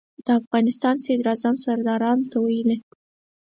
[0.25, 2.77] د افغانستان صدراعظم سردارانو ته ویلي.